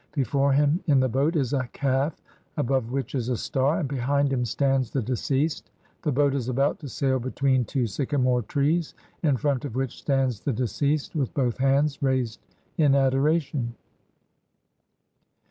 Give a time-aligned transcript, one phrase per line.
[0.13, 2.19] Before him in the boat is a calf
[2.57, 5.69] above which is a star, and behind him stands the deceased.
[6.01, 10.39] The boat is about to sail between two sycamore trees in front of which stands
[10.39, 12.39] the deceased, with both hands raised
[12.79, 13.75] in adoration.